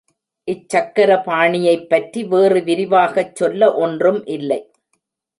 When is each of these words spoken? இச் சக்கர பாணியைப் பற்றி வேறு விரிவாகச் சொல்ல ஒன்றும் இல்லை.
இச் 0.47 0.69
சக்கர 0.69 1.15
பாணியைப் 1.25 1.89
பற்றி 1.89 2.23
வேறு 2.23 2.59
விரிவாகச் 2.61 3.35
சொல்ல 3.35 3.75
ஒன்றும் 3.75 4.25
இல்லை. 4.27 4.59